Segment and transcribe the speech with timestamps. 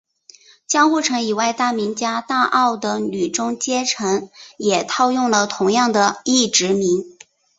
[0.65, 7.05] 江户城以外大名家大奥的女中阶层也套用了同样的役职名。